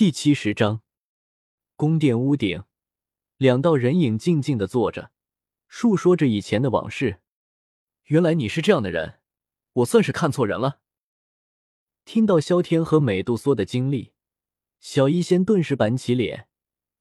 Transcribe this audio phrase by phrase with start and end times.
[0.00, 0.80] 第七十章，
[1.76, 2.64] 宫殿屋顶，
[3.36, 5.12] 两道人影静静的坐着，
[5.68, 7.20] 述说着以前的往事。
[8.04, 9.20] 原来你是这样的人，
[9.74, 10.80] 我算是看错人了。
[12.06, 14.14] 听到萧天和美杜莎的经历，
[14.78, 16.48] 小医仙顿时板起脸，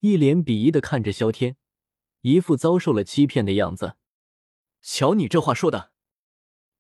[0.02, 1.56] 一脸鄙夷的看着萧天，
[2.24, 3.96] 一副遭受了欺骗的样子。
[4.82, 5.94] 瞧你这话说的，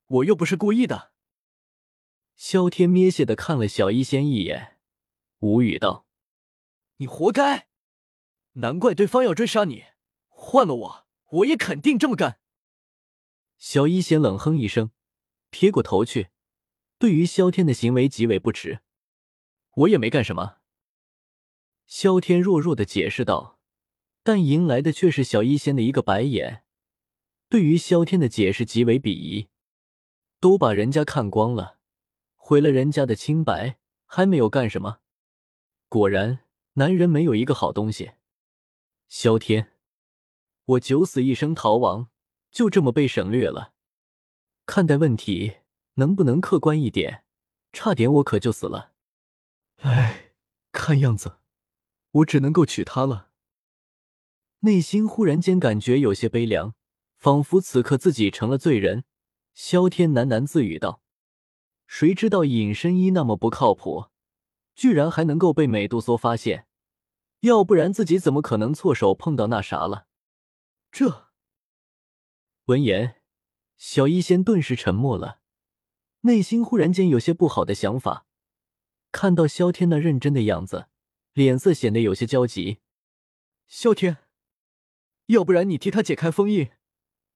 [0.07, 1.13] 我又不是故意的。
[2.35, 4.79] 萧天蔑视的看了小医仙一眼，
[5.39, 6.07] 无语道。
[6.99, 7.69] 你活该！
[8.53, 9.85] 难怪对方要追杀你，
[10.27, 12.41] 换了我，我也肯定这么干。
[13.57, 14.91] 小一仙冷哼一声，
[15.49, 16.27] 撇过头去，
[16.97, 18.81] 对于萧天的行为极为不耻。
[19.75, 20.57] 我也没干什么。
[21.87, 23.59] 萧天弱弱的解释道，
[24.21, 26.65] 但迎来的却是小一仙的一个白眼，
[27.47, 29.47] 对于萧天的解释极为鄙夷。
[30.41, 31.79] 都把人家看光了，
[32.35, 34.99] 毁了人家的清白，还没有干什么？
[35.87, 36.41] 果然。
[36.73, 38.11] 男人没有一个好东西。
[39.07, 39.73] 萧天，
[40.65, 42.09] 我九死一生逃亡，
[42.51, 43.73] 就这么被省略了。
[44.65, 45.57] 看待问题
[45.95, 47.23] 能不能客观一点？
[47.73, 48.93] 差点我可就死了。
[49.77, 50.33] 哎，
[50.71, 51.37] 看样子
[52.11, 53.29] 我只能够娶她了。
[54.59, 56.75] 内心忽然间感觉有些悲凉，
[57.17, 59.05] 仿佛此刻自己成了罪人。
[59.53, 61.01] 萧天喃喃自语道
[61.87, 64.07] ：“谁知道隐身衣那么不靠谱，
[64.75, 66.67] 居然还能够被美杜莎发现。”
[67.41, 70.07] 要不然自己怎么可能错手碰到那啥了？
[70.91, 71.29] 这
[72.65, 73.21] 闻言，
[73.77, 75.39] 小医仙顿时沉默了，
[76.21, 78.25] 内心忽然间有些不好的想法。
[79.11, 80.87] 看到萧天那认真的样子，
[81.33, 82.79] 脸色显得有些焦急。
[83.67, 84.17] 萧天，
[85.27, 86.71] 要不然你替他解开封印，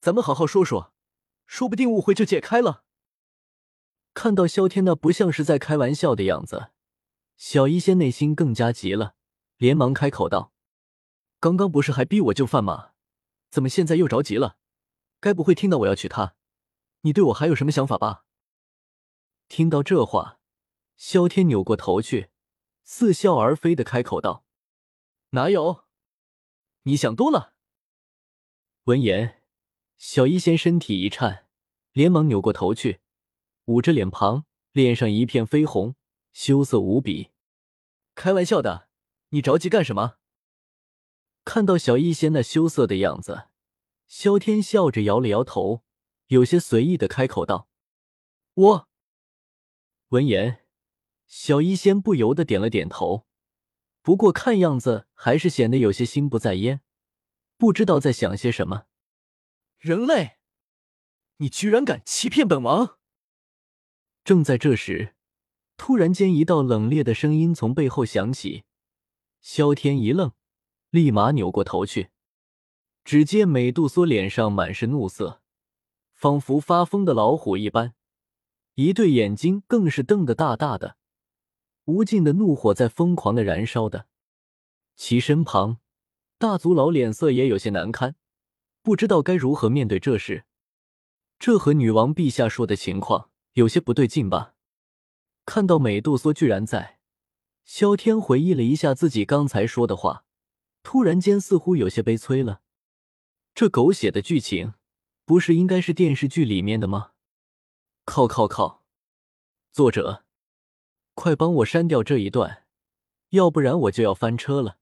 [0.01, 0.93] 咱们好好说说，
[1.47, 2.83] 说不定误会就解开了。
[4.13, 6.71] 看到萧天那不像是在开玩笑的样子，
[7.37, 9.15] 小医仙内心更加急了。
[9.63, 10.51] 连忙开口道
[11.39, 12.91] ：“刚刚不是还逼我就范吗？
[13.49, 14.57] 怎么现在又着急了？
[15.21, 16.35] 该不会听到我要娶她，
[17.03, 18.25] 你对我还有什么想法吧？”
[19.47, 20.41] 听到这话，
[20.97, 22.29] 萧天扭过头去，
[22.83, 24.43] 似笑而非的开口道
[25.31, 25.85] ：“哪有？
[26.81, 27.53] 你想多了。”
[28.83, 29.43] 闻言，
[29.97, 31.47] 小医仙身体一颤，
[31.93, 32.99] 连忙扭过头去，
[33.67, 35.95] 捂着脸庞，脸上一片绯红，
[36.33, 37.31] 羞涩无比。
[38.13, 38.89] 开玩笑的。
[39.33, 40.17] 你着急干什么？
[41.43, 43.47] 看到小医仙那羞涩的样子，
[44.07, 45.83] 萧天笑着摇了摇头，
[46.27, 47.67] 有些随意的开口道
[48.53, 48.89] ：“我。”
[50.09, 50.67] 闻言，
[51.25, 53.25] 小医仙不由得点了点头，
[54.03, 56.81] 不过看样子还是显得有些心不在焉，
[57.57, 58.85] 不知道在想些什么。
[59.79, 60.37] 人类，
[61.37, 62.99] 你居然敢欺骗本王！
[64.23, 65.15] 正在这时，
[65.75, 68.65] 突然间一道冷冽的声音从背后响起。
[69.43, 70.31] 萧天一愣，
[70.89, 72.11] 立马扭过头去，
[73.03, 75.41] 只见美杜莎脸上满是怒色，
[76.13, 77.93] 仿佛发疯的老虎一般，
[78.75, 80.95] 一对眼睛更是瞪得大大的，
[81.83, 84.07] 无尽的怒火在疯狂的燃烧的。
[84.95, 85.79] 其身旁，
[86.37, 88.15] 大族老脸色也有些难堪，
[88.81, 90.45] 不知道该如何面对这事。
[91.37, 94.55] 这和女王陛下说的情况有些不对劲吧？
[95.45, 97.01] 看到美杜莎居然在。
[97.65, 100.25] 萧天回忆了一下自己刚才说的话，
[100.83, 102.61] 突然间似乎有些悲催了。
[103.55, 104.73] 这狗血的剧情，
[105.25, 107.11] 不是应该是电视剧里面的吗？
[108.05, 108.83] 靠靠靠！
[109.71, 110.25] 作者，
[111.13, 112.65] 快帮我删掉这一段，
[113.29, 114.77] 要不然我就要翻车了。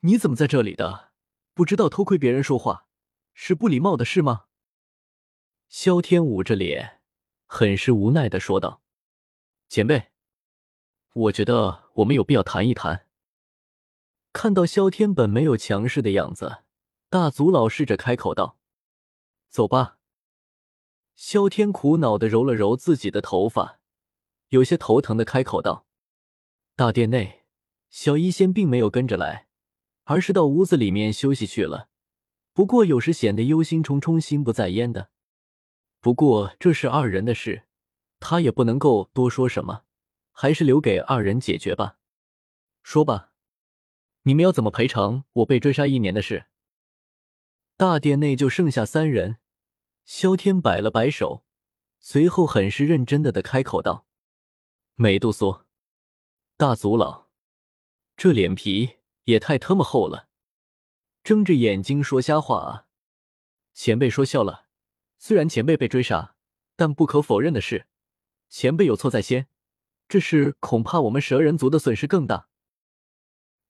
[0.00, 1.12] 你怎么在这里的？
[1.54, 2.86] 不知道偷窥别人说话
[3.32, 4.44] 是不礼貌的事吗？
[5.68, 7.00] 萧天捂着脸，
[7.46, 8.82] 很是无奈的说道
[9.68, 10.10] ：“前辈。”
[11.16, 13.06] 我觉得我们有必要谈一谈。
[14.34, 16.58] 看到萧天本没有强势的样子，
[17.08, 18.58] 大族老试着开口道
[19.48, 19.96] ：“走吧。”
[21.16, 23.80] 萧天苦恼的揉了揉自己的头发，
[24.50, 25.86] 有些头疼的开口道
[26.76, 27.46] ：“大殿内，
[27.88, 29.48] 小医仙并没有跟着来，
[30.04, 31.88] 而是到屋子里面休息去了。
[32.52, 35.08] 不过有时显得忧心忡忡、心不在焉的。
[36.00, 37.62] 不过这是二人的事，
[38.20, 39.84] 他也不能够多说什么。”
[40.38, 41.96] 还是留给二人解决吧。
[42.82, 43.32] 说吧，
[44.24, 46.44] 你们要怎么赔偿我被追杀一年的事？
[47.78, 49.38] 大殿内就剩下三人。
[50.04, 51.46] 萧天摆了摆手，
[51.98, 54.06] 随后很是认真的的开口道
[54.94, 55.64] ：“美杜莎，
[56.58, 57.28] 大族老，
[58.14, 60.28] 这脸皮也太特么厚了，
[61.24, 62.86] 睁着眼睛说瞎话啊！”
[63.72, 64.66] 前辈说笑了，
[65.18, 66.36] 虽然前辈被追杀，
[66.76, 67.86] 但不可否认的是，
[68.50, 69.48] 前辈有错在先。
[70.08, 72.48] 这事恐怕我们蛇人族的损失更大。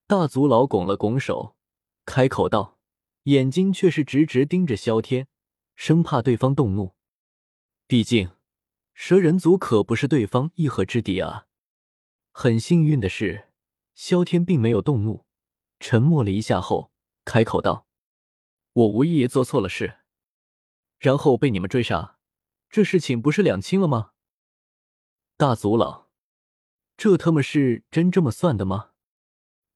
[0.06, 1.56] 大族老拱了拱手，
[2.05, 2.79] 开口道，
[3.25, 5.29] 眼睛却是直直盯着萧天，
[5.75, 6.94] 生怕对方动怒。
[7.87, 8.31] 毕竟，
[8.94, 11.47] 蛇人族可不是对方一合之敌啊。
[12.33, 13.49] 很幸运的是，
[13.94, 15.25] 萧天并没有动怒，
[15.81, 16.93] 沉默了一下后，
[17.25, 17.87] 开口道
[18.75, 20.00] ：“我无意做错了事，
[20.99, 22.19] 然后被你们追杀，
[22.69, 24.12] 这事情不是两清了吗？”
[25.38, 26.06] 大族老，
[26.97, 28.93] 这他妈是真这么算的吗？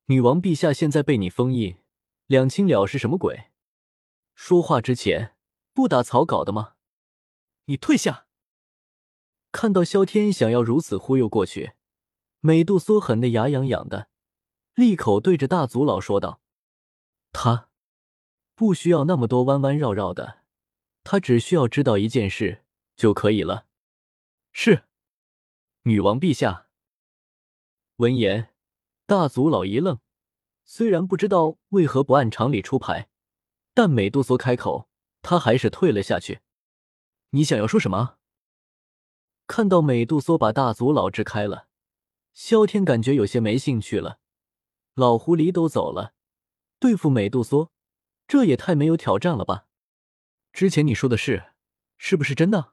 [0.06, 1.76] 女王陛下现在被你封印，
[2.26, 3.50] 两清了是什么鬼？
[4.34, 5.36] 说话之前
[5.74, 6.76] 不打草稿的吗？
[7.66, 8.26] 你退下！
[9.52, 11.74] 看到萧天想要如此忽悠过去，
[12.40, 14.08] 美杜莎狠得牙痒痒的，
[14.74, 16.40] 利口对着大族老说道
[17.32, 17.68] ：“他
[18.54, 20.40] 不需要那么多弯弯绕绕的，
[21.04, 22.64] 他只需要知道一件事
[22.96, 23.66] 就可以了。”
[24.52, 24.84] 是，
[25.82, 26.68] 女王陛下。
[28.00, 28.54] 闻言，
[29.04, 30.00] 大族老一愣，
[30.64, 33.10] 虽然不知道为何不按常理出牌，
[33.74, 34.88] 但美杜莎开口，
[35.20, 36.40] 他还是退了下去。
[37.32, 38.16] 你想要说什么？
[39.46, 41.68] 看到美杜莎把大族老支开了，
[42.32, 44.20] 萧天感觉有些没兴趣了。
[44.94, 46.14] 老狐狸都走了，
[46.78, 47.68] 对付美杜莎，
[48.26, 49.66] 这也太没有挑战了吧？
[50.54, 51.52] 之前你说的事
[51.98, 52.72] 是不是真的？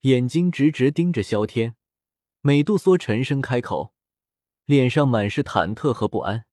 [0.00, 1.76] 眼睛直直盯着萧天，
[2.42, 3.92] 美杜莎沉声开口，
[4.64, 6.46] 脸上满是忐忑和不安。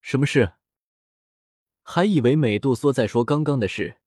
[0.00, 0.54] 什么事？
[1.82, 3.98] 还以为美杜莎在说刚刚的事。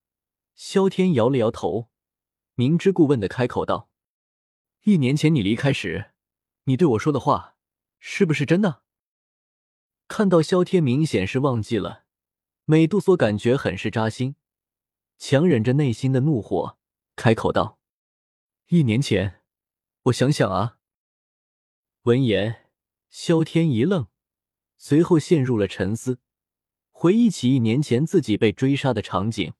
[0.56, 1.90] 萧天摇了摇头，
[2.56, 3.92] 明知故问的开口道
[4.86, 6.14] ：“一年前你离开时，
[6.64, 7.58] 你对我说的话，
[8.00, 8.82] 是不是真的？”
[10.10, 12.06] 看到萧天明显是忘记了，
[12.66, 14.36] 美杜莎感觉很是扎心，
[15.20, 16.80] 强忍着内心的怒火，
[17.16, 17.78] 开口道
[18.70, 19.44] ：“一年前，
[20.06, 20.74] 我想想啊。”
[22.08, 22.70] 闻言，
[23.10, 24.08] 萧天一愣，
[24.78, 26.22] 随后陷入了沉思，
[26.90, 29.54] 回忆起一年前自己被追杀的场景。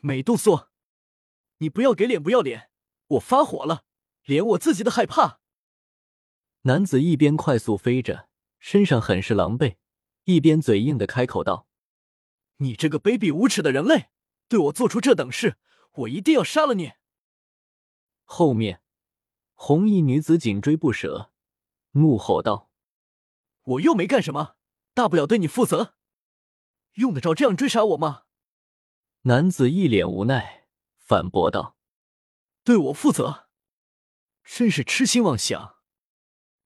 [0.00, 0.68] 美杜莎，
[1.56, 2.68] 你不要给脸不要脸！
[3.06, 3.86] 我发火了，
[4.24, 5.40] 连我自己都害怕。
[6.64, 9.76] 男子一边快速飞着，身上很是狼狈，
[10.24, 11.66] 一边嘴硬的开口道
[12.58, 14.10] ：“你这个卑鄙无耻的人类，
[14.46, 15.56] 对我做出这等事，
[15.92, 16.92] 我一定要杀了你！”
[18.24, 18.82] 后面，
[19.54, 21.32] 红衣女子紧追不舍，
[21.96, 22.70] 怒吼道
[23.64, 24.56] ：“我又没干什么，
[24.94, 25.94] 大不了对你负责，
[26.94, 28.24] 用得着这样追杀我吗？”
[29.22, 31.76] 男子一脸无奈，反驳道
[32.64, 33.48] ：“对我负责，
[34.44, 35.76] 真是痴心妄想！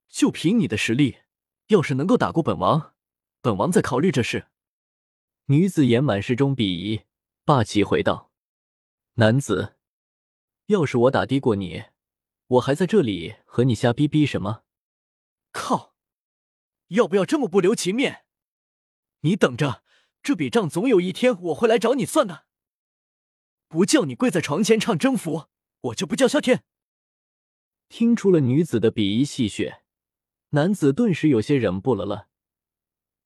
[0.09, 1.21] 就凭你的实力，
[1.69, 2.95] 要是能够打过本王，
[3.41, 4.49] 本王再考虑这事。”
[5.47, 7.03] 女子眼满是中鄙夷，
[7.45, 8.31] 霸气回道
[9.15, 9.77] ：“男子，
[10.67, 11.85] 要是我打的过你，
[12.47, 14.65] 我还在这里和你瞎逼逼什么？
[15.53, 15.95] 靠！
[16.89, 18.25] 要不要这么不留情面？
[19.21, 19.83] 你等着，
[20.23, 22.47] 这笔账总有一天我会来找你算的。”
[23.69, 25.47] 不叫你跪在床前唱征服，
[25.83, 26.65] 我就不叫萧天。
[27.89, 29.83] 听出了女子的鄙夷戏谑，
[30.51, 32.29] 男子顿时有些忍不了了，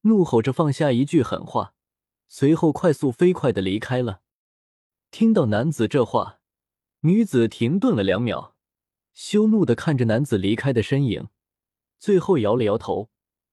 [0.02, 1.74] 怒吼着放下一句狠话，
[2.28, 4.20] 随后快速飞快的离开了。
[5.10, 6.40] 听到男子这话，
[7.00, 8.54] 女子停顿了两秒，
[9.14, 11.28] 羞怒的看着男子离开的身影，
[12.04, 13.08] 最后摇了摇头，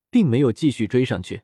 [0.10, 1.44] 并没有继续追上去。